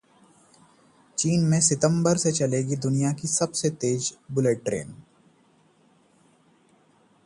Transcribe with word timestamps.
चीन 1.17 1.43
में 1.43 1.59
सितंबर 1.61 2.17
से 2.17 2.31
चलेगी 2.31 2.75
दुनिया 2.75 3.11
की 3.13 3.27
सबसे 3.27 3.69
तेज 3.69 4.13
बुलेट 4.31 4.63
ट्रेन 4.65 4.95